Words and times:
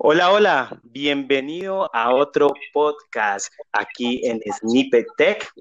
Hola, 0.00 0.30
hola, 0.30 0.80
bienvenido 0.84 1.92
a 1.92 2.14
otro 2.14 2.54
podcast 2.72 3.52
aquí 3.72 4.24
en 4.24 4.40
Snippet 4.52 5.08
Tech. 5.16 5.52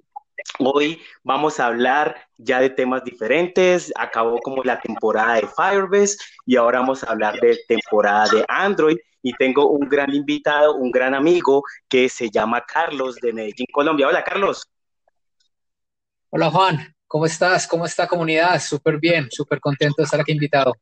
Hoy 0.59 1.01
vamos 1.23 1.59
a 1.59 1.65
hablar 1.65 2.15
ya 2.37 2.59
de 2.59 2.69
temas 2.69 3.03
diferentes. 3.03 3.91
Acabó 3.95 4.37
como 4.37 4.63
la 4.63 4.79
temporada 4.79 5.37
de 5.37 5.47
Firebase 5.47 6.17
y 6.45 6.55
ahora 6.55 6.81
vamos 6.81 7.03
a 7.03 7.09
hablar 7.09 7.39
de 7.39 7.57
temporada 7.67 8.27
de 8.29 8.45
Android. 8.47 8.97
Y 9.23 9.33
tengo 9.33 9.71
un 9.71 9.89
gran 9.89 10.13
invitado, 10.13 10.75
un 10.75 10.91
gran 10.91 11.15
amigo 11.15 11.63
que 11.89 12.07
se 12.07 12.29
llama 12.29 12.63
Carlos 12.63 13.15
de 13.15 13.33
Medellín, 13.33 13.65
Colombia. 13.73 14.07
Hola, 14.07 14.23
Carlos. 14.23 14.69
Hola, 16.29 16.51
Juan. 16.51 16.95
¿Cómo 17.07 17.25
estás? 17.25 17.65
¿Cómo 17.65 17.87
está 17.87 18.07
comunidad? 18.07 18.61
Súper 18.61 18.99
bien, 18.99 19.29
súper 19.31 19.59
contento 19.59 19.95
de 19.97 20.03
estar 20.03 20.21
aquí 20.21 20.33
invitado. 20.33 20.75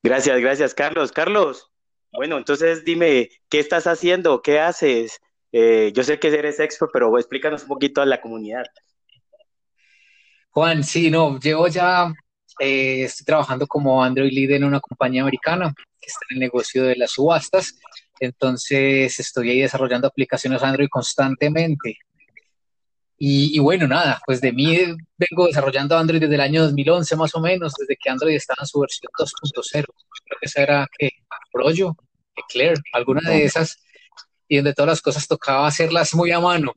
Gracias, 0.00 0.38
gracias, 0.38 0.74
Carlos. 0.74 1.10
Carlos, 1.10 1.72
bueno, 2.16 2.38
entonces 2.38 2.84
dime, 2.84 3.30
¿qué 3.48 3.60
estás 3.60 3.86
haciendo? 3.86 4.42
¿Qué 4.42 4.58
haces? 4.58 5.20
Eh, 5.52 5.92
yo 5.94 6.02
sé 6.02 6.18
que 6.18 6.28
eres 6.28 6.58
expo, 6.60 6.88
pero 6.92 7.16
explícanos 7.18 7.62
un 7.62 7.68
poquito 7.68 8.02
a 8.02 8.06
la 8.06 8.20
comunidad. 8.20 8.64
Juan, 10.50 10.82
sí, 10.82 11.10
no, 11.10 11.38
llevo 11.38 11.68
ya, 11.68 12.12
eh, 12.58 13.04
estoy 13.04 13.24
trabajando 13.26 13.66
como 13.66 14.02
Android 14.02 14.32
Lead 14.32 14.52
en 14.52 14.64
una 14.64 14.80
compañía 14.80 15.22
americana 15.22 15.72
que 16.00 16.06
está 16.06 16.20
en 16.30 16.36
el 16.36 16.40
negocio 16.40 16.84
de 16.84 16.96
las 16.96 17.12
subastas. 17.12 17.78
Entonces 18.20 19.18
estoy 19.20 19.50
ahí 19.50 19.60
desarrollando 19.60 20.08
aplicaciones 20.08 20.62
Android 20.62 20.88
constantemente. 20.90 21.98
Y, 23.18 23.58
bueno, 23.60 23.88
nada, 23.88 24.20
pues 24.26 24.42
de 24.42 24.52
mí 24.52 24.76
vengo 25.16 25.46
desarrollando 25.46 25.96
Android 25.96 26.20
desde 26.20 26.34
el 26.34 26.40
año 26.42 26.62
2011 26.64 27.16
más 27.16 27.34
o 27.34 27.40
menos, 27.40 27.72
desde 27.78 27.96
que 27.96 28.10
Android 28.10 28.34
estaba 28.34 28.58
en 28.60 28.66
su 28.66 28.78
versión 28.80 29.10
2.0. 29.18 29.70
Creo 29.72 29.86
que 30.38 30.46
esa 30.46 30.62
era 30.62 30.86
que 30.98 31.10
Proyo, 31.56 31.96
Eclair, 32.36 32.76
alguna 32.92 33.30
de 33.30 33.44
esas, 33.44 33.82
y 34.46 34.56
donde 34.56 34.74
todas 34.74 34.88
las 34.90 35.02
cosas 35.02 35.26
tocaba 35.26 35.66
hacerlas 35.66 36.14
muy 36.14 36.30
a 36.30 36.40
mano. 36.40 36.74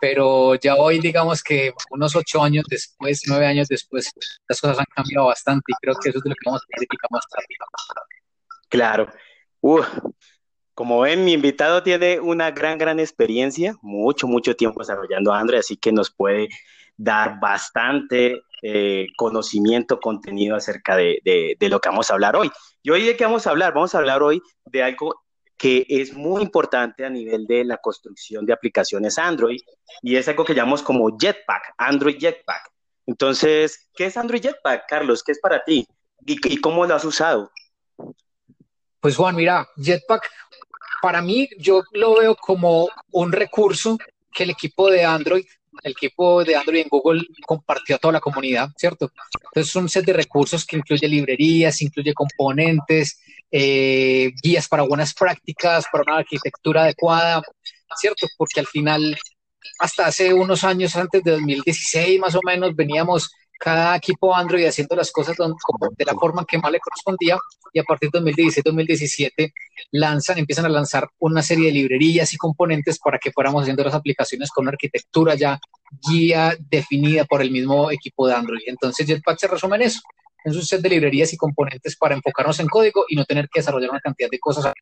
Pero 0.00 0.54
ya 0.56 0.74
hoy, 0.74 0.98
digamos 0.98 1.42
que 1.42 1.72
unos 1.90 2.16
ocho 2.16 2.42
años 2.42 2.64
después, 2.68 3.22
nueve 3.26 3.46
años 3.46 3.68
después, 3.68 4.10
las 4.48 4.60
cosas 4.60 4.78
han 4.78 4.86
cambiado 4.96 5.26
bastante 5.26 5.64
y 5.68 5.74
creo 5.80 5.94
que 5.94 6.08
eso 6.08 6.18
es 6.18 6.24
de 6.24 6.30
lo 6.30 6.34
que 6.34 6.46
vamos 6.46 6.62
a 6.62 6.66
platicar 6.76 7.08
más 7.10 7.26
tarde. 7.28 7.46
Claro. 8.68 9.12
Como 10.74 11.00
ven, 11.00 11.24
mi 11.24 11.34
invitado 11.34 11.82
tiene 11.82 12.18
una 12.18 12.50
gran, 12.50 12.78
gran 12.78 12.98
experiencia, 12.98 13.76
mucho, 13.82 14.26
mucho 14.26 14.56
tiempo 14.56 14.80
desarrollando 14.80 15.32
Android, 15.32 15.60
así 15.60 15.76
que 15.76 15.92
nos 15.92 16.10
puede 16.10 16.48
dar 16.96 17.40
bastante 17.40 18.42
eh, 18.62 19.06
conocimiento, 19.16 20.00
contenido 20.00 20.56
acerca 20.56 20.96
de, 20.96 21.20
de, 21.24 21.68
lo 21.68 21.80
que 21.80 21.88
vamos 21.88 22.10
a 22.10 22.14
hablar 22.14 22.36
hoy. 22.36 22.50
Y 22.82 22.90
hoy 22.90 23.04
de 23.04 23.16
qué 23.16 23.24
vamos 23.24 23.46
a 23.46 23.50
hablar? 23.50 23.74
Vamos 23.74 23.94
a 23.94 23.98
hablar 23.98 24.22
hoy 24.22 24.40
de 24.66 24.82
algo 24.82 25.22
que 25.56 25.86
es 25.88 26.14
muy 26.14 26.42
importante 26.42 27.04
a 27.04 27.10
nivel 27.10 27.46
de 27.46 27.64
la 27.64 27.76
construcción 27.76 28.44
de 28.46 28.52
aplicaciones 28.52 29.18
Android 29.18 29.60
y 30.02 30.16
es 30.16 30.26
algo 30.28 30.44
que 30.44 30.54
llamamos 30.54 30.82
como 30.82 31.16
Jetpack, 31.16 31.74
Android 31.78 32.18
Jetpack. 32.18 32.70
Entonces, 33.06 33.88
¿qué 33.94 34.06
es 34.06 34.16
Android 34.16 34.42
Jetpack, 34.42 34.84
Carlos? 34.88 35.22
¿Qué 35.22 35.32
es 35.32 35.40
para 35.40 35.62
ti? 35.62 35.86
¿Y, 36.26 36.54
y 36.54 36.60
cómo 36.60 36.84
lo 36.86 36.94
has 36.94 37.04
usado? 37.04 37.50
Pues 39.00 39.16
Juan, 39.16 39.34
mira, 39.34 39.68
Jetpack 39.76 40.28
para 41.02 41.20
mí 41.20 41.48
yo 41.58 41.82
lo 41.92 42.14
veo 42.14 42.36
como 42.36 42.88
un 43.10 43.32
recurso 43.32 43.98
que 44.32 44.44
el 44.44 44.50
equipo 44.50 44.88
de 44.88 45.04
Android, 45.04 45.44
el 45.82 45.92
equipo 45.92 46.44
de 46.44 46.56
Android 46.56 46.82
en 46.82 46.88
Google 46.88 47.22
compartió 47.46 47.96
a 47.96 47.98
toda 47.98 48.12
la 48.12 48.20
comunidad, 48.20 48.68
¿cierto? 48.76 49.10
Entonces 49.34 49.70
es 49.70 49.76
un 49.76 49.88
set 49.88 50.04
de 50.04 50.12
recursos 50.12 50.64
que 50.64 50.76
incluye 50.76 51.08
librerías, 51.08 51.80
incluye 51.82 52.12
componentes, 52.14 53.20
eh, 53.50 54.32
guías 54.42 54.68
para 54.68 54.82
buenas 54.82 55.14
prácticas, 55.14 55.86
para 55.90 56.04
una 56.04 56.18
arquitectura 56.18 56.82
adecuada, 56.82 57.42
¿cierto? 57.96 58.26
Porque 58.36 58.60
al 58.60 58.66
final, 58.66 59.16
hasta 59.78 60.06
hace 60.06 60.32
unos 60.32 60.64
años 60.64 60.96
antes 60.96 61.22
de 61.22 61.32
2016 61.32 62.20
más 62.20 62.34
o 62.34 62.40
menos, 62.44 62.74
veníamos 62.74 63.30
cada 63.62 63.94
equipo 63.94 64.34
Android 64.34 64.66
haciendo 64.66 64.96
las 64.96 65.12
cosas 65.12 65.36
de 65.36 66.04
la 66.04 66.14
forma 66.14 66.44
que 66.44 66.58
más 66.58 66.72
le 66.72 66.80
correspondía 66.80 67.38
y 67.72 67.78
a 67.78 67.84
partir 67.84 68.10
de 68.10 68.18
2016-2017 68.20 69.52
lanzan, 69.92 70.38
empiezan 70.38 70.64
a 70.64 70.68
lanzar 70.68 71.08
una 71.20 71.44
serie 71.44 71.66
de 71.66 71.72
librerías 71.74 72.34
y 72.34 72.38
componentes 72.38 72.98
para 72.98 73.20
que 73.20 73.30
fuéramos 73.30 73.62
haciendo 73.62 73.84
las 73.84 73.94
aplicaciones 73.94 74.50
con 74.50 74.64
una 74.64 74.72
arquitectura 74.72 75.36
ya 75.36 75.60
guía 76.08 76.56
definida 76.58 77.24
por 77.24 77.40
el 77.40 77.52
mismo 77.52 77.92
equipo 77.92 78.26
de 78.26 78.34
Android. 78.34 78.62
Entonces 78.66 79.06
Jetpack 79.06 79.38
se 79.38 79.46
resume 79.46 79.76
en 79.76 79.82
eso. 79.82 80.00
Es 80.44 80.56
un 80.56 80.62
set 80.62 80.80
de 80.80 80.88
librerías 80.88 81.32
y 81.32 81.36
componentes 81.36 81.96
para 81.96 82.16
enfocarnos 82.16 82.58
en 82.58 82.66
código 82.66 83.04
y 83.08 83.14
no 83.14 83.24
tener 83.24 83.48
que 83.48 83.60
desarrollar 83.60 83.90
una 83.90 84.00
cantidad 84.00 84.28
de 84.28 84.40
cosas. 84.40 84.72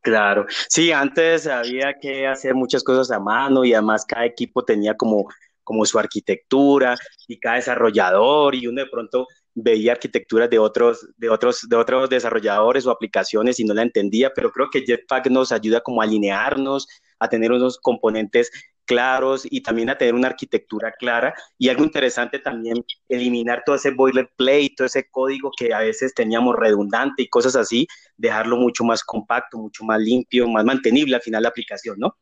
Claro, 0.00 0.46
sí, 0.70 0.92
antes 0.92 1.46
había 1.46 1.92
que 2.00 2.26
hacer 2.26 2.54
muchas 2.54 2.82
cosas 2.82 3.10
a 3.10 3.20
mano 3.20 3.66
y 3.66 3.74
además 3.74 4.06
cada 4.06 4.24
equipo 4.24 4.64
tenía 4.64 4.96
como 4.96 5.28
como 5.64 5.84
su 5.86 5.98
arquitectura 5.98 6.96
y 7.26 7.38
cada 7.38 7.56
desarrollador 7.56 8.54
y 8.54 8.66
uno 8.66 8.82
de 8.82 8.88
pronto 8.90 9.26
veía 9.54 9.92
arquitecturas 9.92 10.50
de 10.50 10.58
otros, 10.58 11.06
de 11.16 11.30
otros, 11.30 11.68
de 11.68 11.76
otros 11.76 12.10
desarrolladores 12.10 12.86
o 12.86 12.90
aplicaciones 12.90 13.60
y 13.60 13.64
no 13.64 13.74
la 13.74 13.82
entendía, 13.82 14.32
pero 14.34 14.50
creo 14.50 14.68
que 14.70 14.84
Jetpack 14.84 15.28
nos 15.28 15.52
ayuda 15.52 15.80
como 15.80 16.00
a 16.00 16.04
alinearnos, 16.04 16.88
a 17.18 17.28
tener 17.28 17.52
unos 17.52 17.78
componentes 17.78 18.50
claros 18.84 19.46
y 19.48 19.62
también 19.62 19.90
a 19.90 19.96
tener 19.96 20.14
una 20.14 20.28
arquitectura 20.28 20.92
clara. 20.92 21.34
Y 21.58 21.68
algo 21.68 21.84
interesante 21.84 22.38
también, 22.38 22.84
eliminar 23.08 23.62
todo 23.64 23.76
ese 23.76 23.90
boilerplate, 23.90 24.74
todo 24.76 24.86
ese 24.86 25.08
código 25.10 25.50
que 25.56 25.72
a 25.72 25.80
veces 25.80 26.14
teníamos 26.14 26.56
redundante 26.56 27.22
y 27.22 27.28
cosas 27.28 27.56
así, 27.56 27.86
dejarlo 28.16 28.56
mucho 28.56 28.84
más 28.84 29.02
compacto, 29.04 29.58
mucho 29.58 29.84
más 29.84 30.00
limpio, 30.00 30.48
más 30.48 30.64
mantenible 30.64 31.16
al 31.16 31.22
final 31.22 31.42
la 31.42 31.48
aplicación, 31.50 31.98
¿no? 31.98 32.16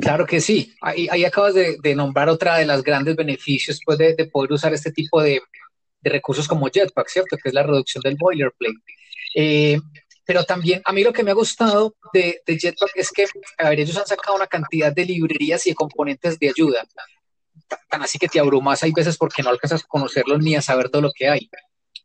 Claro 0.00 0.26
que 0.26 0.40
sí. 0.40 0.74
Ahí, 0.80 1.24
acabas 1.24 1.54
de, 1.54 1.94
nombrar 1.94 2.28
otra 2.28 2.58
de 2.58 2.66
las 2.66 2.82
grandes 2.82 3.16
beneficios 3.16 3.80
pues, 3.84 3.98
de, 3.98 4.28
poder 4.32 4.52
usar 4.52 4.74
este 4.74 4.92
tipo 4.92 5.22
de, 5.22 5.40
recursos 6.02 6.46
como 6.46 6.68
Jetpack, 6.68 7.08
¿cierto? 7.08 7.36
Que 7.36 7.48
es 7.48 7.54
la 7.54 7.62
reducción 7.62 8.02
del 8.02 8.16
boilerplate. 8.16 8.78
Eh, 9.34 9.78
pero 10.24 10.44
también 10.44 10.82
a 10.84 10.92
mí 10.92 11.02
lo 11.02 11.12
que 11.12 11.22
me 11.22 11.30
ha 11.30 11.34
gustado 11.34 11.94
de, 12.12 12.40
Jetpack 12.46 12.92
es 12.94 13.10
que, 13.10 13.26
a 13.58 13.70
ver, 13.70 13.80
ellos 13.80 13.96
han 13.96 14.06
sacado 14.06 14.36
una 14.36 14.46
cantidad 14.46 14.92
de 14.92 15.04
librerías 15.04 15.66
y 15.66 15.74
componentes 15.74 16.38
de 16.38 16.48
ayuda. 16.48 16.84
Tan 17.88 18.02
así 18.02 18.18
que 18.18 18.28
te 18.28 18.38
abrumas 18.38 18.82
hay 18.82 18.92
veces 18.92 19.16
porque 19.16 19.42
no 19.42 19.50
alcanzas 19.50 19.82
a 19.82 19.86
conocerlos 19.86 20.40
ni 20.40 20.54
a 20.54 20.62
saber 20.62 20.88
todo 20.88 21.02
lo 21.02 21.12
que 21.12 21.28
hay 21.28 21.48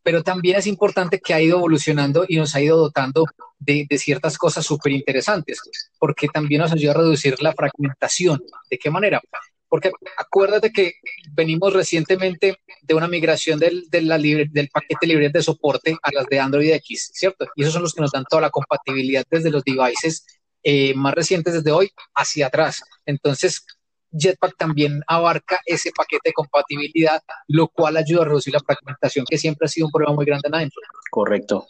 pero 0.04 0.24
también 0.24 0.58
es 0.58 0.68
importante 0.68 1.20
que 1.20 1.34
ha 1.34 1.42
ido 1.42 1.58
evolucionando 1.58 2.26
y 2.28 2.38
nos 2.38 2.56
ha 2.56 2.62
ido 2.62 2.78
dotando 2.78 3.26
de, 3.60 3.88
ciertas 3.98 4.38
cosas 4.38 4.66
súper 4.66 4.92
interesantes, 4.94 5.60
porque 6.00 6.28
también 6.28 6.62
nos 6.62 6.72
ayuda 6.72 6.92
a 6.92 6.98
reducir 6.98 7.42
la 7.42 7.54
fragmentación. 7.54 8.42
¿De 8.70 8.78
qué 8.78 8.90
manera? 8.90 9.22
Porque 9.68 9.92
acuérdate 10.18 10.72
que 10.72 10.94
venimos 11.32 11.74
recientemente 11.74 12.58
de 12.82 12.94
una 12.94 13.08
migración 13.08 13.60
del, 13.60 13.86
del 13.90 14.70
paquete 14.70 15.08
libre 15.08 15.30
de 15.30 15.44
soporte 15.44 15.96
a 16.02 16.10
las 16.12 16.26
de 16.26 16.40
Android 16.40 16.74
X, 16.74 17.12
¿cierto? 17.14 17.48
Y 17.56 17.62
esos 17.62 17.74
son 17.74 17.84
los 17.84 17.94
que 17.94 18.02
nos 18.02 18.12
dan 18.12 18.26
toda 18.30 18.42
la 18.42 18.50
compatibilidad 18.50 19.24
desde 19.30 19.52
los 19.52 19.64
devices 19.64 20.26
eh, 20.64 20.94
más 20.94 21.14
recientes 21.14 21.54
desde 21.54 21.72
hoy 21.72 21.90
hacia 22.16 22.48
atrás. 22.48 22.82
Entonces, 23.06 23.66
Jetpack 24.12 24.58
también 24.58 25.02
abarca 25.08 25.60
ese 25.66 25.92
paquete 25.96 26.30
de 26.30 26.34
compatibilidad, 26.34 27.22
lo 27.48 27.68
cual 27.68 27.98
ayuda 27.98 28.24
a 28.24 28.26
reducir 28.26 28.54
la 28.54 28.60
fragmentación, 28.60 29.26
que 29.30 29.38
siempre 29.38 29.66
ha 29.66 29.70
sido 29.70 29.88
un 29.88 29.92
problema 29.92 30.16
muy 30.16 30.26
grande 30.26 30.48
en 30.48 30.56
Android. 30.56 30.86
Correcto, 31.10 31.68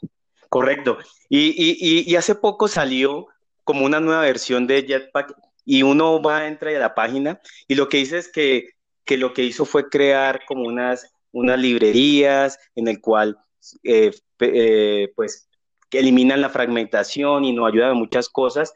correcto. 0.50 0.97
Y, 1.29 2.16
hace 2.16 2.35
poco 2.35 2.68
salió 2.68 3.28
como 3.63 3.85
una 3.85 4.00
nueva 4.00 4.22
versión 4.22 4.68
de 4.68 4.84
Jetpack 4.84 5.34
y 5.66 5.84
uno 5.84 6.22
va, 6.22 6.47
entra 6.47 6.72
a 6.72 6.79
la 6.79 6.96
página 6.96 7.40
y 7.68 7.75
lo 7.75 7.88
que 7.90 7.97
dice 7.97 8.18
es 8.18 8.29
que, 8.29 8.69
lo 9.18 9.34
que 9.34 9.44
hizo 9.44 9.66
fue 9.66 9.90
crear 9.90 10.46
como 10.46 10.63
unas, 10.63 11.13
unas 11.34 11.59
librerías 11.59 12.58
en 12.75 12.88
el 12.88 13.02
cual 13.02 13.38
eh, 13.84 14.12
eh, 14.40 15.11
pues 15.16 15.49
que 15.90 15.99
eliminan 15.99 16.40
la 16.40 16.49
fragmentación 16.49 17.44
y 17.44 17.52
nos 17.52 17.70
ayudan 17.70 17.91
en 17.91 17.97
muchas 17.97 18.29
cosas 18.29 18.73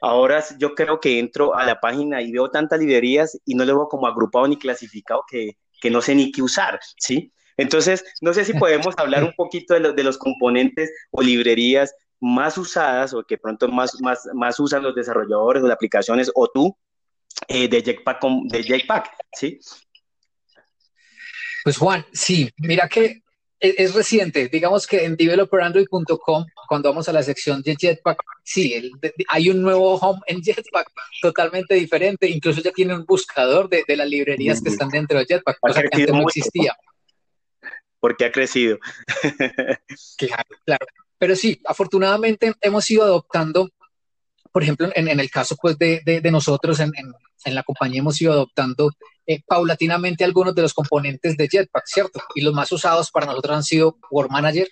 Ahora 0.00 0.44
yo 0.58 0.74
creo 0.74 1.00
que 1.00 1.18
entro 1.18 1.54
a 1.54 1.64
la 1.64 1.80
página 1.80 2.22
y 2.22 2.32
veo 2.32 2.50
tantas 2.50 2.80
librerías 2.80 3.40
y 3.44 3.54
no 3.54 3.64
lo 3.64 3.74
veo 3.74 3.88
como 3.88 4.06
agrupado 4.06 4.46
ni 4.48 4.56
clasificado 4.56 5.24
que, 5.28 5.56
no 5.90 6.00
sé 6.00 6.14
ni 6.14 6.32
qué 6.32 6.42
usar, 6.42 6.80
¿sí? 6.98 7.32
Entonces, 7.56 8.04
no 8.20 8.32
sé 8.32 8.44
si 8.44 8.54
podemos 8.54 8.94
hablar 8.96 9.22
un 9.22 9.32
poquito 9.34 9.74
de, 9.74 9.92
de 9.92 10.02
los 10.02 10.18
componentes 10.18 10.90
o 11.10 11.22
librerías 11.22 11.94
más 12.20 12.56
usadas 12.56 13.12
o 13.12 13.22
que 13.22 13.36
pronto 13.36 13.68
más, 13.68 14.00
más, 14.00 14.26
más 14.32 14.58
usan 14.58 14.82
los 14.82 14.94
desarrolladores 14.94 15.62
o 15.62 15.66
de 15.66 15.72
aplicaciones 15.72 16.30
o 16.34 16.48
tú 16.48 16.76
eh, 17.48 17.68
de, 17.68 17.82
Jetpack, 17.82 18.22
de 18.44 18.62
Jetpack, 18.62 19.10
¿sí? 19.32 19.58
Pues 21.64 21.76
Juan, 21.76 22.04
sí, 22.12 22.50
mira 22.58 22.88
que 22.88 23.23
es, 23.64 23.94
reciente. 23.94 24.48
Digamos 24.48 24.86
que 24.86 25.04
en 25.04 25.16
developerandroid.com, 25.16 26.46
cuando 26.68 26.88
vamos 26.88 27.08
a 27.08 27.12
la 27.12 27.22
sección 27.22 27.62
de 27.62 27.76
Jetpack, 27.76 28.22
sí, 28.42 28.92
hay 29.28 29.50
un 29.50 29.62
nuevo 29.62 29.94
home 29.94 30.20
en 30.26 30.42
Jetpack 30.42 30.90
totalmente 31.22 31.74
diferente. 31.74 32.28
Incluso 32.28 32.60
ya 32.60 32.72
tiene 32.72 32.94
un 32.94 33.04
buscador 33.04 33.68
de, 33.68 33.84
las 33.96 34.08
librerías 34.08 34.60
que 34.62 34.70
están 34.70 34.88
dentro 34.88 35.18
de 35.18 35.26
Jetpack, 35.26 35.58
cosa 35.60 35.82
que 35.82 35.88
antes 35.92 36.12
no 36.12 36.22
existía. 36.22 36.76
Porque 38.00 38.26
ha 38.26 38.32
crecido. 38.32 38.78
claro, 40.18 40.44
claro. 40.66 40.86
pero 41.18 41.34
sí, 41.34 41.60
afortunadamente 41.64 42.52
hemos 42.60 42.90
ido 42.90 43.02
adoptando, 43.02 43.70
por 44.52 44.62
ejemplo, 44.62 44.90
en, 44.94 45.08
el 45.08 45.30
caso 45.30 45.56
pues, 45.56 45.78
de, 45.78 46.02
de, 46.04 46.30
nosotros 46.30 46.80
en, 46.80 46.92
en, 47.44 47.54
la 47.54 47.62
compañía 47.62 48.00
hemos 48.00 48.20
ido 48.20 48.32
adoptando 48.32 48.90
eh, 49.26 49.40
paulatinamente 49.46 50.24
algunos 50.24 50.54
de 50.54 50.62
los 50.62 50.74
componentes 50.74 51.36
de 51.36 51.48
Jetpack, 51.48 51.84
¿cierto? 51.86 52.20
Y 52.34 52.42
los 52.42 52.52
más 52.52 52.70
usados 52.72 53.10
para 53.10 53.26
nosotros 53.26 53.56
han 53.56 53.62
sido 53.62 53.96
Work 54.10 54.30
Manager, 54.30 54.68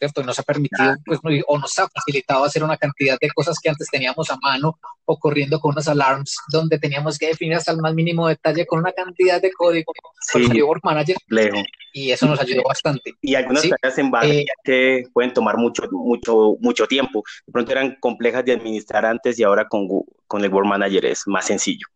¿cierto? 0.00 0.22
Nos 0.24 0.38
ha 0.38 0.42
permitido, 0.42 0.94
pues, 1.04 1.20
o 1.46 1.58
nos 1.58 1.78
ha 1.78 1.88
facilitado 1.88 2.44
hacer 2.44 2.64
una 2.64 2.76
cantidad 2.76 3.18
de 3.20 3.30
cosas 3.30 3.58
que 3.62 3.68
antes 3.68 3.86
teníamos 3.88 4.30
a 4.30 4.38
mano 4.38 4.78
o 5.04 5.18
corriendo 5.18 5.60
con 5.60 5.72
unas 5.72 5.88
alarms 5.88 6.36
donde 6.50 6.78
teníamos 6.78 7.18
que 7.18 7.26
definir 7.28 7.54
hasta 7.54 7.72
el 7.72 7.78
más 7.78 7.94
mínimo 7.94 8.26
detalle 8.26 8.64
con 8.66 8.78
una 8.78 8.92
cantidad 8.92 9.40
de 9.42 9.52
código. 9.52 9.92
Sí, 10.20 10.62
Work 10.62 10.82
Manager. 10.84 11.16
Y 11.92 12.12
eso 12.12 12.26
nos 12.26 12.40
ayudó 12.40 12.62
bastante. 12.62 13.12
Y 13.20 13.34
algunas 13.34 13.68
tareas 13.68 13.98
en 13.98 14.10
base 14.10 14.40
eh, 14.40 14.46
que 14.64 15.04
pueden 15.12 15.32
tomar 15.32 15.58
mucho, 15.58 15.82
mucho, 15.90 16.56
mucho 16.60 16.86
tiempo. 16.86 17.22
De 17.46 17.52
pronto 17.52 17.72
eran 17.72 17.96
complejas 18.00 18.44
de 18.44 18.52
administrar 18.52 19.04
antes 19.04 19.38
y 19.38 19.42
ahora 19.42 19.68
con, 19.68 19.86
con 20.26 20.44
el 20.44 20.52
Work 20.52 20.66
Manager 20.66 21.06
es 21.06 21.22
más 21.26 21.46
sencillo. 21.46 21.86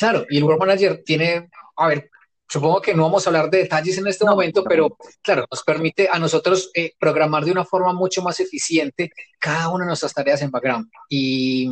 Claro, 0.00 0.26
y 0.28 0.38
el 0.38 0.44
Work 0.44 0.58
Manager 0.58 1.02
tiene, 1.04 1.48
a 1.76 1.86
ver, 1.86 2.10
Supongo 2.50 2.82
que 2.82 2.94
no 2.94 3.04
vamos 3.04 3.24
a 3.24 3.30
hablar 3.30 3.48
de 3.48 3.58
detalles 3.58 3.96
en 3.96 4.08
este 4.08 4.24
momento, 4.24 4.64
pero 4.64 4.96
claro, 5.22 5.46
nos 5.48 5.62
permite 5.62 6.08
a 6.10 6.18
nosotros 6.18 6.68
eh, 6.74 6.94
programar 6.98 7.44
de 7.44 7.52
una 7.52 7.64
forma 7.64 7.92
mucho 7.92 8.22
más 8.22 8.40
eficiente 8.40 9.12
cada 9.38 9.68
una 9.68 9.84
de 9.84 9.90
nuestras 9.90 10.12
tareas 10.12 10.42
en 10.42 10.50
background. 10.50 10.90
Y 11.08 11.70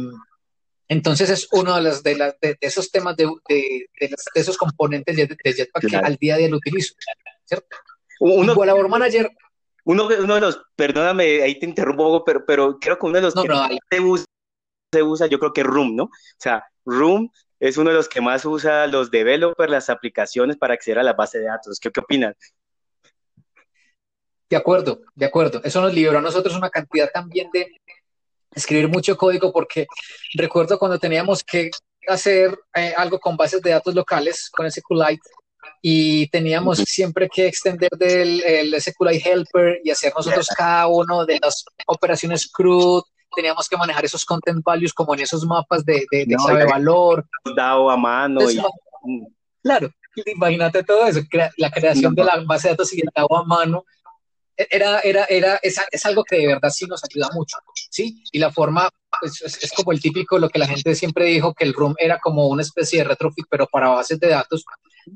entonces 0.86 1.30
es 1.30 1.48
uno 1.50 1.74
de, 1.74 1.82
los, 1.82 2.04
de, 2.04 2.14
de, 2.40 2.58
esos 2.60 2.92
temas 2.92 3.16
de, 3.16 3.28
esos 4.34 4.56
componentes 4.56 5.16
de, 5.16 5.52
Jetpack 5.52 5.88
que 5.88 5.96
al 5.96 6.14
día 6.14 6.36
a 6.36 6.38
día 6.38 6.48
lo 6.48 6.58
utilizo, 6.58 6.94
¿cierto? 7.44 7.76
Uno, 8.20 8.54
Labor 8.64 8.88
Manager. 8.88 9.32
Uno, 9.82 10.06
uno, 10.06 10.34
de 10.36 10.40
los, 10.40 10.60
perdóname, 10.76 11.42
ahí 11.42 11.58
te 11.58 11.66
interrumpo, 11.66 12.22
pero, 12.24 12.46
pero 12.46 12.78
creo 12.78 12.96
que 12.96 13.06
uno 13.06 13.16
de 13.16 13.22
los 13.22 13.34
que 13.34 13.78
se, 13.90 14.00
usa, 14.00 14.24
se 14.92 15.02
usa, 15.02 15.26
yo 15.26 15.40
creo 15.40 15.52
que 15.52 15.62
es 15.62 15.66
Room, 15.66 15.96
¿no? 15.96 16.04
O 16.04 16.10
sea, 16.38 16.64
Room 16.84 17.32
es 17.60 17.76
uno 17.76 17.90
de 17.90 17.96
los 17.96 18.08
que 18.08 18.20
más 18.20 18.44
usa 18.44 18.86
los 18.86 19.10
developers, 19.10 19.70
las 19.70 19.90
aplicaciones 19.90 20.56
para 20.56 20.74
acceder 20.74 20.98
a 20.98 21.02
la 21.02 21.14
base 21.14 21.38
de 21.38 21.46
datos. 21.46 21.78
¿Qué, 21.80 21.90
qué 21.90 22.00
opinas? 22.00 22.36
De 24.48 24.56
acuerdo, 24.56 25.02
de 25.14 25.26
acuerdo. 25.26 25.60
Eso 25.64 25.80
nos 25.80 25.92
liberó 25.92 26.18
a 26.18 26.22
nosotros 26.22 26.54
una 26.56 26.70
cantidad 26.70 27.10
también 27.12 27.50
de 27.52 27.68
escribir 28.54 28.88
mucho 28.88 29.16
código 29.16 29.52
porque 29.52 29.86
recuerdo 30.34 30.78
cuando 30.78 30.98
teníamos 30.98 31.44
que 31.44 31.70
hacer 32.06 32.58
eh, 32.74 32.94
algo 32.96 33.18
con 33.18 33.36
bases 33.36 33.60
de 33.60 33.70
datos 33.70 33.94
locales, 33.94 34.48
con 34.50 34.70
SQLite, 34.70 35.28
y 35.82 36.28
teníamos 36.28 36.78
siempre 36.78 37.28
que 37.28 37.46
extender 37.46 37.90
del 37.90 38.42
el 38.42 38.80
SQLite 38.80 39.30
Helper 39.30 39.80
y 39.84 39.90
hacer 39.90 40.12
nosotros 40.16 40.48
cada 40.56 40.86
uno 40.86 41.26
de 41.26 41.38
las 41.42 41.64
operaciones 41.86 42.50
CRUD, 42.50 43.02
teníamos 43.38 43.68
que 43.68 43.76
manejar 43.76 44.04
esos 44.04 44.24
content 44.24 44.64
values 44.64 44.92
como 44.92 45.14
en 45.14 45.20
esos 45.20 45.44
mapas 45.44 45.84
de, 45.84 46.06
de, 46.10 46.26
de 46.26 46.64
valor. 46.64 47.24
Dado 47.56 47.88
a 47.88 47.96
mano. 47.96 48.40
Claro, 49.62 49.92
imagínate 50.26 50.82
todo 50.82 51.06
eso, 51.06 51.20
la 51.56 51.70
creación 51.70 52.16
de 52.16 52.24
la 52.24 52.42
base 52.44 52.66
de 52.66 52.72
datos 52.72 52.92
y 52.92 53.00
el 53.00 53.08
dado 53.14 53.36
a 53.36 53.44
mano. 53.44 53.84
E, 54.56 54.66
era, 54.70 54.98
era, 55.00 55.24
era, 55.26 55.60
es, 55.62 55.80
es, 55.92 56.04
algo 56.04 56.24
que 56.24 56.38
de 56.38 56.48
verdad 56.48 56.70
sí 56.70 56.84
nos 56.86 57.00
ayuda 57.04 57.28
mucho, 57.32 57.58
¿sí? 57.90 58.24
Y 58.32 58.40
la 58.40 58.50
forma, 58.50 58.88
pues, 59.20 59.40
es, 59.40 59.62
es, 59.62 59.72
como 59.72 59.92
el 59.92 60.00
típico, 60.00 60.36
lo 60.36 60.48
que 60.48 60.58
la 60.58 60.66
gente 60.66 60.96
siempre 60.96 61.26
dijo, 61.26 61.54
que 61.54 61.64
el 61.64 61.74
ROOM 61.74 61.94
era 61.96 62.18
como 62.18 62.48
una 62.48 62.62
especie 62.62 62.98
de 62.98 63.04
retrofit, 63.04 63.46
pero 63.48 63.68
para 63.68 63.90
bases 63.90 64.18
de 64.18 64.30
datos, 64.30 64.64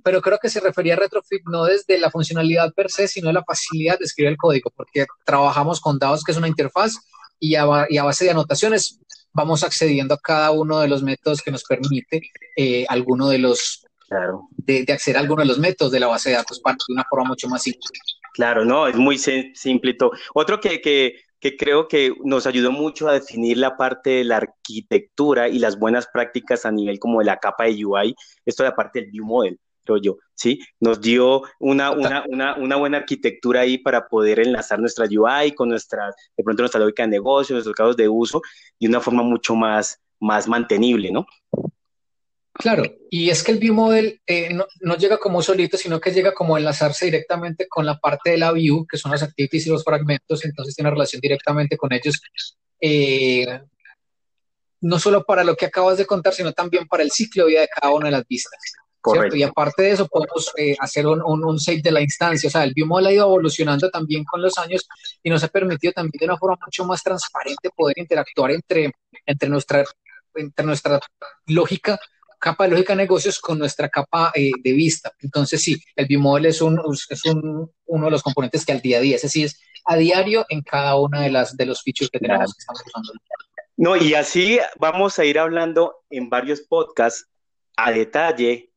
pero 0.04 0.22
creo 0.22 0.38
que 0.38 0.48
se 0.48 0.60
refería 0.60 0.94
a 0.94 0.98
retrofit 0.98 1.42
no 1.50 1.64
desde 1.64 1.98
la 1.98 2.12
funcionalidad 2.12 2.72
per 2.72 2.88
se, 2.88 3.08
sino 3.08 3.28
de 3.28 3.34
la 3.34 3.42
facilidad 3.42 3.98
de 3.98 4.04
escribir 4.04 4.30
el 4.30 4.36
código, 4.36 4.70
porque 4.76 5.06
trabajamos 5.24 5.80
con 5.80 5.98
dados, 5.98 6.22
que 6.22 6.30
es 6.30 6.38
una 6.38 6.46
interfaz, 6.46 6.94
y 7.42 7.56
a, 7.56 7.64
base 7.64 8.24
de 8.24 8.30
anotaciones 8.30 9.00
vamos 9.32 9.64
accediendo 9.64 10.14
a 10.14 10.18
cada 10.18 10.52
uno 10.52 10.78
de 10.78 10.86
los 10.86 11.02
métodos 11.02 11.42
que 11.42 11.50
nos 11.50 11.64
permite 11.64 12.22
eh, 12.56 12.86
alguno 12.88 13.28
de 13.28 13.38
los 13.38 13.84
claro. 14.08 14.48
de, 14.52 14.86
acceder 14.92 15.16
a 15.16 15.20
alguno 15.20 15.42
de 15.42 15.48
los 15.48 15.58
métodos 15.58 15.90
de 15.90 15.98
la 15.98 16.06
base 16.06 16.30
de 16.30 16.36
datos 16.36 16.60
para 16.60 16.74
de 16.74 16.94
una 16.94 17.04
forma 17.10 17.30
mucho 17.30 17.48
más 17.48 17.64
simple. 17.64 17.80
Claro, 18.32 18.64
no, 18.64 18.86
es 18.86 18.94
muy 18.94 19.18
simple. 19.18 19.96
Otro 20.34 20.60
que, 20.60 20.80
que, 20.80 21.16
que 21.40 21.56
creo 21.56 21.88
que 21.88 22.14
nos 22.24 22.46
ayudó 22.46 22.70
mucho 22.70 23.08
a 23.08 23.14
definir 23.14 23.58
la 23.58 23.76
parte 23.76 24.10
de 24.10 24.24
la 24.24 24.36
arquitectura 24.36 25.48
y 25.48 25.58
las 25.58 25.80
buenas 25.80 26.06
prácticas 26.06 26.64
a 26.64 26.70
nivel 26.70 27.00
como 27.00 27.18
de 27.18 27.24
la 27.24 27.38
capa 27.38 27.64
de 27.64 27.84
UI, 27.84 28.14
esto 28.46 28.62
de 28.62 28.68
la 28.68 28.76
parte 28.76 29.00
del 29.00 29.10
view 29.10 29.26
model 29.26 29.58
creo 29.84 29.98
yo, 29.98 30.18
¿sí? 30.34 30.60
Nos 30.80 31.00
dio 31.00 31.42
una, 31.58 31.90
una, 31.90 32.24
una, 32.28 32.56
una, 32.56 32.76
buena 32.76 32.98
arquitectura 32.98 33.60
ahí 33.60 33.78
para 33.78 34.08
poder 34.08 34.40
enlazar 34.40 34.78
nuestra 34.78 35.06
UI 35.06 35.52
con 35.52 35.68
nuestra, 35.68 36.06
de 36.36 36.44
pronto 36.44 36.62
nuestra 36.62 36.80
lógica 36.80 37.02
de 37.02 37.08
negocio, 37.08 37.54
nuestros 37.54 37.74
casos 37.74 37.96
de 37.96 38.08
uso, 38.08 38.42
de 38.78 38.88
una 38.88 39.00
forma 39.00 39.22
mucho 39.22 39.54
más, 39.54 40.00
más 40.20 40.48
mantenible, 40.48 41.10
¿no? 41.10 41.26
Claro, 42.54 42.84
y 43.10 43.30
es 43.30 43.42
que 43.42 43.52
el 43.52 43.58
view 43.58 43.74
model 43.74 44.20
eh, 44.26 44.52
no, 44.52 44.66
no, 44.80 44.96
llega 44.96 45.18
como 45.18 45.40
solito, 45.42 45.78
sino 45.78 45.98
que 45.98 46.12
llega 46.12 46.34
como 46.34 46.58
enlazarse 46.58 47.06
directamente 47.06 47.66
con 47.66 47.86
la 47.86 47.98
parte 47.98 48.30
de 48.30 48.38
la 48.38 48.52
view, 48.52 48.86
que 48.86 48.98
son 48.98 49.10
las 49.10 49.22
activities 49.22 49.66
y 49.66 49.70
los 49.70 49.82
fragmentos, 49.82 50.44
entonces 50.44 50.74
tiene 50.74 50.90
relación 50.90 51.20
directamente 51.20 51.78
con 51.78 51.92
ellos. 51.92 52.20
Eh, 52.78 53.46
no 54.82 54.98
solo 54.98 55.24
para 55.24 55.44
lo 55.44 55.56
que 55.56 55.66
acabas 55.66 55.96
de 55.96 56.06
contar, 56.06 56.34
sino 56.34 56.52
también 56.52 56.86
para 56.86 57.02
el 57.02 57.10
ciclo 57.10 57.44
de 57.44 57.50
vida 57.50 57.60
de 57.62 57.68
cada 57.68 57.94
una 57.94 58.06
de 58.06 58.12
las 58.12 58.26
vistas. 58.26 58.60
Y 59.32 59.42
aparte 59.42 59.82
de 59.82 59.90
eso, 59.90 60.06
podemos 60.06 60.52
eh, 60.56 60.76
hacer 60.78 61.06
un, 61.06 61.20
un, 61.22 61.58
save 61.58 61.82
de 61.82 61.90
la 61.90 62.00
instancia. 62.00 62.48
O 62.48 62.50
sea, 62.50 62.64
el 62.64 62.72
BioModel 62.72 63.06
ha 63.06 63.12
ido 63.12 63.26
evolucionando 63.26 63.90
también 63.90 64.24
con 64.24 64.40
los 64.40 64.56
años 64.58 64.86
y 65.22 65.30
nos 65.30 65.42
ha 65.42 65.48
permitido 65.48 65.92
también 65.92 66.20
de 66.20 66.26
una 66.26 66.38
forma 66.38 66.58
mucho 66.64 66.84
más 66.84 67.02
transparente 67.02 67.70
poder 67.74 67.98
interactuar 67.98 68.52
entre, 68.52 68.92
entre, 69.26 69.48
nuestra, 69.48 69.84
entre 70.34 70.64
nuestra 70.64 71.00
lógica, 71.46 71.98
capa 72.38 72.64
de 72.64 72.70
lógica 72.70 72.92
de 72.92 72.98
negocios 72.98 73.40
con 73.40 73.58
nuestra 73.58 73.88
capa 73.88 74.30
eh, 74.34 74.52
de 74.62 74.72
vista. 74.72 75.12
Entonces, 75.18 75.60
sí, 75.60 75.82
el 75.96 76.06
BioModel 76.06 76.46
es, 76.46 76.62
un, 76.62 76.80
es 77.08 77.24
un, 77.24 77.70
uno 77.86 78.04
de 78.04 78.10
los 78.10 78.22
componentes 78.22 78.64
que 78.64 78.72
al 78.72 78.80
día 78.80 78.98
a 78.98 79.00
día, 79.00 79.16
ese 79.16 79.28
sí 79.28 79.42
es 79.42 79.60
a 79.84 79.96
diario 79.96 80.46
en 80.48 80.62
cada 80.62 80.96
una 80.96 81.22
de, 81.22 81.30
las, 81.30 81.56
de 81.56 81.66
los 81.66 81.82
features 81.82 82.08
que 82.08 82.20
tenemos 82.20 82.54
que 82.54 82.60
estamos 82.60 82.82
usando. 82.86 83.12
No, 83.76 83.96
y 83.96 84.14
así 84.14 84.60
vamos 84.78 85.18
a 85.18 85.24
ir 85.24 85.40
hablando 85.40 86.04
en 86.08 86.30
varios 86.30 86.60
podcasts 86.60 87.26
a 87.76 87.90
detalle 87.90 88.71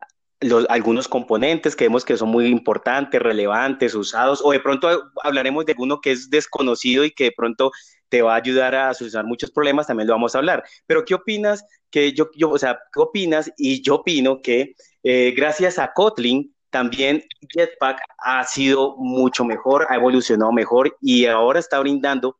algunos 0.69 1.07
componentes 1.07 1.75
que 1.75 1.85
vemos 1.85 2.03
que 2.03 2.17
son 2.17 2.29
muy 2.29 2.47
importantes, 2.47 3.21
relevantes, 3.21 3.95
usados, 3.95 4.41
o 4.43 4.51
de 4.51 4.59
pronto 4.59 5.11
hablaremos 5.23 5.65
de 5.65 5.75
uno 5.77 6.01
que 6.01 6.11
es 6.11 6.29
desconocido 6.29 7.05
y 7.05 7.11
que 7.11 7.25
de 7.25 7.31
pronto 7.31 7.71
te 8.09 8.21
va 8.21 8.33
a 8.33 8.37
ayudar 8.37 8.75
a 8.75 8.93
solucionar 8.93 9.25
muchos 9.25 9.51
problemas, 9.51 9.87
también 9.87 10.07
lo 10.07 10.13
vamos 10.13 10.35
a 10.35 10.39
hablar. 10.39 10.63
Pero 10.85 11.05
¿qué 11.05 11.15
opinas? 11.15 11.65
Que 11.89 12.13
yo, 12.13 12.29
yo 12.35 12.49
o 12.49 12.57
sea, 12.57 12.79
¿qué 12.93 12.99
opinas? 12.99 13.51
Y 13.57 13.81
yo 13.81 13.95
opino 13.95 14.41
que 14.41 14.75
eh, 15.03 15.33
gracias 15.35 15.79
a 15.79 15.93
Kotlin 15.93 16.53
también 16.69 17.23
Jetpack 17.53 18.01
ha 18.17 18.43
sido 18.43 18.95
mucho 18.97 19.45
mejor, 19.45 19.87
ha 19.89 19.95
evolucionado 19.95 20.51
mejor 20.51 20.97
y 21.01 21.25
ahora 21.25 21.59
está 21.59 21.79
brindando 21.79 22.37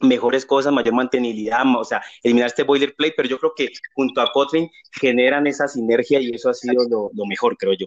mejores 0.00 0.46
cosas, 0.46 0.72
mayor 0.72 0.94
mantenibilidad, 0.94 1.62
o 1.76 1.84
sea, 1.84 2.02
eliminar 2.22 2.48
este 2.48 2.62
boilerplate, 2.62 3.14
pero 3.16 3.28
yo 3.28 3.38
creo 3.38 3.52
que 3.54 3.68
junto 3.94 4.20
a 4.20 4.32
Kotlin 4.32 4.70
generan 4.92 5.46
esa 5.46 5.68
sinergia 5.68 6.20
y 6.20 6.30
eso 6.30 6.50
ha 6.50 6.54
sido 6.54 6.86
lo, 6.88 7.26
mejor, 7.26 7.56
creo 7.56 7.74
yo. 7.74 7.86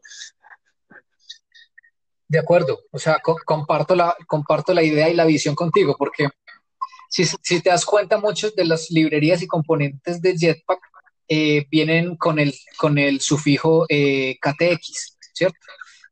De 2.27 2.39
acuerdo, 2.39 2.79
o 2.91 2.97
sea, 2.97 3.19
comparto, 3.45 3.95
la, 3.95 4.15
comparto 4.27 4.73
la 4.73 4.83
idea 4.83 5.09
y 5.09 5.15
la 5.15 5.25
visión 5.25 5.55
contigo, 5.55 5.95
porque 5.97 6.29
si, 7.09 7.25
si 7.25 7.61
te 7.61 7.69
das 7.69 7.85
cuenta, 7.85 8.17
muchos 8.17 8.55
de 8.55 8.65
las 8.65 8.89
librerías 8.89 9.41
y 9.41 9.47
componentes 9.47 10.21
de 10.21 10.35
Jetpack 10.35 10.79
eh, 11.27 11.65
vienen 11.69 12.15
con 12.17 12.39
el, 12.39 12.53
con 12.77 12.97
el 12.97 13.21
sufijo 13.21 13.85
eh, 13.89 14.37
KTX, 14.39 15.17
¿cierto? 15.33 15.57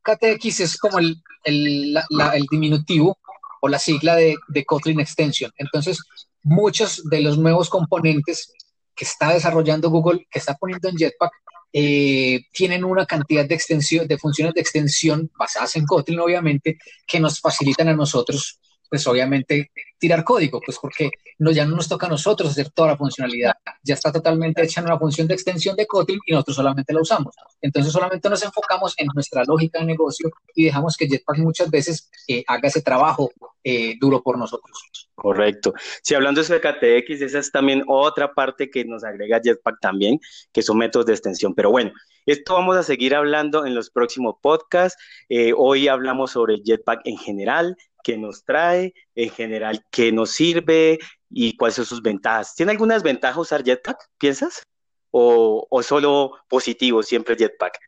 KTX 0.02 0.60
es 0.60 0.76
como 0.76 0.98
el, 0.98 1.22
el 1.44 2.46
diminutivo 2.50 3.18
o 3.62 3.68
la 3.68 3.78
sigla 3.78 4.16
de, 4.16 4.34
de 4.48 4.64
Kotlin 4.64 4.98
Extension. 5.00 5.52
Entonces, 5.56 6.00
muchos 6.42 7.08
de 7.08 7.20
los 7.20 7.38
nuevos 7.38 7.70
componentes 7.70 8.52
que 8.94 9.04
está 9.04 9.32
desarrollando 9.32 9.88
Google, 9.88 10.26
que 10.28 10.40
está 10.40 10.54
poniendo 10.54 10.88
en 10.88 10.96
Jetpack, 10.96 11.32
eh, 11.72 12.42
tienen 12.52 12.84
una 12.84 13.06
cantidad 13.06 13.46
de 13.46 13.54
extensión, 13.54 14.08
de 14.08 14.18
funciones 14.18 14.52
de 14.54 14.60
extensión 14.60 15.30
basadas 15.38 15.76
en 15.76 15.86
Kotlin, 15.86 16.18
obviamente, 16.18 16.76
que 17.06 17.20
nos 17.20 17.40
facilitan 17.40 17.88
a 17.88 17.94
nosotros 17.94 18.58
pues 18.92 19.06
obviamente 19.06 19.70
tirar 19.96 20.22
código, 20.22 20.60
pues 20.60 20.78
porque 20.78 21.10
no, 21.38 21.50
ya 21.50 21.64
no 21.64 21.76
nos 21.76 21.88
toca 21.88 22.06
a 22.08 22.10
nosotros 22.10 22.50
hacer 22.50 22.68
toda 22.68 22.88
la 22.88 22.96
funcionalidad, 22.98 23.54
ya 23.82 23.94
está 23.94 24.12
totalmente 24.12 24.62
hecha 24.62 24.82
en 24.82 24.86
una 24.88 24.98
función 24.98 25.26
de 25.26 25.32
extensión 25.32 25.74
de 25.76 25.86
Kotlin 25.86 26.20
y 26.26 26.32
nosotros 26.32 26.56
solamente 26.56 26.92
la 26.92 27.00
usamos. 27.00 27.34
Entonces 27.62 27.90
solamente 27.90 28.28
nos 28.28 28.42
enfocamos 28.42 28.92
en 28.98 29.08
nuestra 29.14 29.44
lógica 29.44 29.78
de 29.78 29.86
negocio 29.86 30.30
y 30.54 30.66
dejamos 30.66 30.98
que 30.98 31.08
Jetpack 31.08 31.38
muchas 31.38 31.70
veces 31.70 32.10
eh, 32.28 32.44
haga 32.46 32.68
ese 32.68 32.82
trabajo 32.82 33.32
eh, 33.64 33.94
duro 33.98 34.22
por 34.22 34.36
nosotros. 34.36 35.08
Correcto. 35.14 35.72
Si 36.02 36.14
hablando 36.14 36.42
de 36.42 36.60
KTX, 36.60 37.22
esa 37.22 37.38
es 37.38 37.50
también 37.50 37.82
otra 37.86 38.34
parte 38.34 38.68
que 38.68 38.84
nos 38.84 39.04
agrega 39.04 39.40
Jetpack 39.42 39.80
también, 39.80 40.20
que 40.52 40.60
son 40.60 40.76
métodos 40.76 41.06
de 41.06 41.12
extensión. 41.14 41.54
Pero 41.54 41.70
bueno, 41.70 41.92
esto 42.26 42.54
vamos 42.54 42.76
a 42.76 42.82
seguir 42.82 43.14
hablando 43.14 43.66
en 43.66 43.74
los 43.74 43.90
próximos 43.90 44.36
podcasts. 44.40 45.02
Eh, 45.28 45.52
hoy 45.56 45.88
hablamos 45.88 46.32
sobre 46.32 46.60
Jetpack 46.62 47.00
en 47.04 47.16
general, 47.18 47.76
qué 48.02 48.18
nos 48.18 48.44
trae, 48.44 48.94
en 49.14 49.30
general, 49.30 49.84
qué 49.90 50.12
nos 50.12 50.30
sirve 50.30 50.98
y 51.30 51.56
cuáles 51.56 51.76
son 51.76 51.86
sus 51.86 52.02
ventajas. 52.02 52.54
¿Tiene 52.54 52.72
algunas 52.72 53.02
ventajas 53.02 53.38
usar 53.38 53.64
Jetpack, 53.64 54.10
piensas? 54.18 54.62
¿O, 55.10 55.66
o 55.68 55.82
solo 55.82 56.32
positivo 56.48 57.02
siempre 57.02 57.36
Jetpack? 57.36 57.78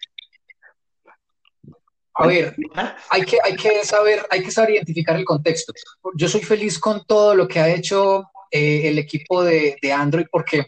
A 2.17 2.29
ver, 2.29 2.55
hay 3.11 3.23
que, 3.23 3.39
hay 3.43 3.57
que 3.57 3.85
saber, 3.85 4.25
hay 4.31 4.43
que 4.45 4.51
saber 4.53 4.71
identificar 4.75 5.17
el 5.17 5.25
contexto. 5.25 5.73
Yo 6.15 6.29
soy 6.29 6.43
feliz 6.43 6.79
con 6.79 7.05
todo 7.05 7.35
lo 7.35 7.49
que 7.49 7.59
ha 7.59 7.69
hecho 7.69 8.31
eh, 8.53 8.89
el 8.89 8.99
equipo 9.01 9.43
de, 9.43 9.77
de, 9.83 9.93
Android 9.93 10.27
porque, 10.31 10.67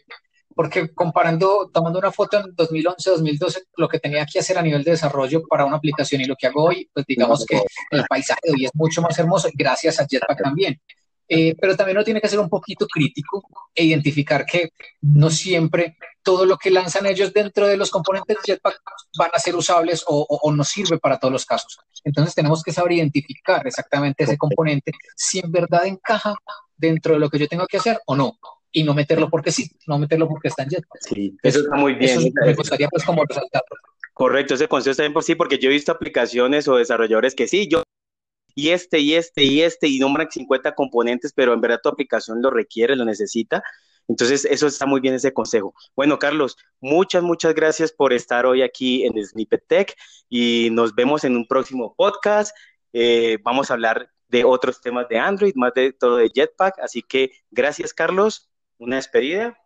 porque 0.57 0.89
comparando, 0.95 1.71
tomando 1.73 1.99
una 1.99 2.11
foto 2.11 2.39
en 2.39 2.55
2011, 2.55 3.11
2012, 3.11 3.63
lo 3.77 3.89
que 3.89 4.01
tenía 4.01 4.25
que 4.25 4.39
hacer 4.39 4.57
a 4.57 4.63
nivel 4.63 4.83
de 4.83 4.93
desarrollo 4.93 5.43
para 5.47 5.67
una 5.67 5.77
aplicación 5.77 6.23
y 6.23 6.25
lo 6.25 6.35
que 6.35 6.47
hago 6.47 6.65
hoy, 6.65 6.89
pues 6.95 7.05
digamos 7.05 7.45
que 7.45 7.61
el 7.91 8.05
paisaje 8.09 8.41
hoy 8.51 8.65
es 8.65 8.71
mucho 8.73 9.03
más 9.03 9.19
hermoso 9.19 9.51
gracias 9.53 10.01
a 10.01 10.07
Jetpack 10.07 10.43
también. 10.43 10.81
Eh, 11.29 11.55
pero 11.61 11.77
también 11.77 11.99
uno 11.99 12.05
tiene 12.05 12.21
que 12.23 12.29
ser 12.29 12.39
un 12.39 12.49
poquito 12.49 12.87
crítico 12.87 13.43
e 13.75 13.85
identificar 13.85 14.47
que 14.47 14.71
no 15.03 15.29
siempre 15.29 15.99
todo 16.23 16.47
lo 16.47 16.57
que 16.57 16.71
lanzan 16.71 17.05
ellos 17.05 17.35
dentro 17.35 17.67
de 17.67 17.77
los 17.77 17.91
componentes 17.91 18.37
de 18.37 18.53
Jetpack 18.55 18.81
van 19.19 19.31
a 19.35 19.39
ser 19.39 19.57
usables 19.57 20.05
o, 20.07 20.27
o, 20.29 20.53
no 20.53 20.65
sirve 20.65 20.99
para 20.99 21.19
todos 21.19 21.33
los 21.33 21.45
casos. 21.45 21.79
Entonces 22.03 22.35
tenemos 22.35 22.63
que 22.63 22.73
saber 22.73 22.93
identificar 22.93 23.67
exactamente 23.67 24.25
ese 24.25 24.39
componente, 24.39 24.93
si 25.17 25.41
en 25.41 25.53
verdad 25.53 25.85
encaja 25.85 26.35
dentro 26.77 27.13
de 27.13 27.21
lo 27.21 27.29
que 27.29 27.39
yo 27.39 27.47
tengo 27.47 27.67
que 27.67 27.77
hacer 27.77 28.01
o 28.07 28.17
no. 28.17 28.39
Y 28.77 28.85
no 28.85 28.93
meterlo 28.93 29.31
porque 29.31 29.51
sí, 29.51 29.71
no 29.87 29.99
meterlo 29.99 30.29
porque 30.29 30.49
está 30.49 30.63
en 30.63 30.69
Jetpack. 30.69 31.01
Sí, 31.01 31.35
eso 31.43 31.61
está 31.61 31.77
muy 31.77 31.95
bien. 31.95 32.19
Eso 32.19 32.29
me 32.45 32.53
gustaría 32.53 32.89
pues 32.89 33.05
como 33.05 33.25
resaltarlo. 33.25 33.75
Correcto, 34.13 34.53
ese 34.53 34.69
consejo 34.69 34.91
está 34.91 35.03
bien 35.03 35.15
por 35.15 35.23
sí, 35.23 35.35
porque 35.35 35.59
yo 35.59 35.71
he 35.71 35.73
visto 35.73 35.93
aplicaciones 35.93 36.69
o 36.69 36.77
desarrolladores 36.77 37.35
que 37.35 37.49
sí, 37.49 37.69
yo 37.69 37.83
y 38.55 38.69
este 38.69 38.99
y 38.99 39.15
este 39.15 39.45
y 39.45 39.63
este 39.63 39.89
y 39.89 39.99
nombran 39.99 40.31
50 40.31 40.75
componentes, 40.75 41.33
pero 41.35 41.55
en 41.55 41.63
verdad 41.63 41.81
tu 41.83 41.89
aplicación 41.89 42.43
lo 42.43 42.51
requiere, 42.51 42.97
lo 42.97 43.07
necesita. 43.07 43.63
Entonces, 44.09 44.45
eso 44.45 44.67
está 44.67 44.85
muy 44.85 45.01
bien 45.01 45.15
ese 45.15 45.33
consejo. 45.33 45.73
Bueno, 45.95 46.19
Carlos, 46.19 46.59
muchas, 46.79 47.23
muchas 47.23 47.55
gracias 47.55 47.93
por 47.93 48.13
estar 48.13 48.45
hoy 48.45 48.61
aquí 48.61 49.07
en 49.07 49.25
Snippet 49.25 49.67
Tech 49.67 49.97
y 50.29 50.69
nos 50.71 50.95
vemos 50.95 51.25
en 51.25 51.35
un 51.35 51.47
próximo 51.47 51.95
podcast. 51.97 52.55
Eh, 52.93 53.39
vamos 53.43 53.71
a 53.71 53.75
hablar 53.75 54.11
de 54.29 54.45
otros 54.45 54.83
temas 54.83 55.09
de 55.09 55.19
Android, 55.19 55.55
más 55.55 55.73
de 55.73 55.95
todo 55.95 56.19
de 56.19 56.29
Jetpack. 56.29 56.79
Así 56.81 57.01
que 57.01 57.31
gracias, 57.51 57.95
Carlos. 57.95 58.51
Una 58.79 58.97
despedida. 58.97 59.59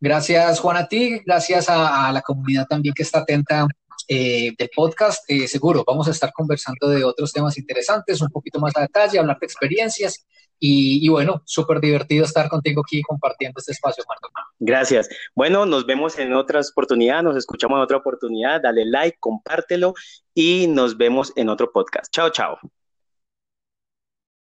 Gracias, 0.00 0.60
Juan, 0.60 0.76
a 0.76 0.88
ti. 0.88 1.20
Gracias 1.26 1.68
a, 1.68 2.08
a 2.08 2.12
la 2.12 2.22
comunidad 2.22 2.66
también 2.66 2.94
que 2.94 3.02
está 3.02 3.20
atenta 3.20 3.66
eh, 4.08 4.54
del 4.58 4.70
podcast. 4.74 5.24
Eh, 5.28 5.46
seguro, 5.46 5.84
vamos 5.86 6.08
a 6.08 6.10
estar 6.10 6.32
conversando 6.32 6.88
de 6.88 7.04
otros 7.04 7.32
temas 7.32 7.56
interesantes, 7.58 8.20
un 8.20 8.28
poquito 8.28 8.58
más 8.58 8.76
a 8.76 8.82
detalle, 8.82 9.18
hablar 9.18 9.38
de 9.38 9.46
experiencias. 9.46 10.26
Y, 10.62 11.08
bueno, 11.08 11.42
súper 11.46 11.80
divertido 11.80 12.24
estar 12.24 12.48
contigo 12.50 12.82
aquí 12.84 13.00
compartiendo 13.02 13.60
este 13.60 13.72
espacio, 13.72 14.04
Marco. 14.06 14.28
Gracias. 14.58 15.08
Bueno, 15.34 15.64
nos 15.64 15.86
vemos 15.86 16.18
en 16.18 16.34
otras 16.34 16.72
oportunidades, 16.72 17.24
nos 17.24 17.36
escuchamos 17.36 17.76
en 17.76 17.82
otra 17.82 17.96
oportunidad. 17.96 18.60
Dale 18.60 18.84
like, 18.84 19.16
compártelo 19.20 19.94
y 20.34 20.66
nos 20.66 20.98
vemos 20.98 21.32
en 21.36 21.48
otro 21.48 21.70
podcast. 21.72 22.12
Chao, 22.12 22.30
chao. 22.30 22.58